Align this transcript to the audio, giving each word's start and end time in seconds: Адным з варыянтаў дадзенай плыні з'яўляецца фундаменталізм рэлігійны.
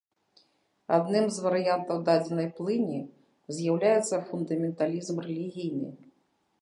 Адным 0.97 1.25
з 1.35 1.43
варыянтаў 1.45 1.97
дадзенай 2.07 2.47
плыні 2.59 2.99
з'яўляецца 3.59 4.15
фундаменталізм 4.31 5.17
рэлігійны. 5.27 5.89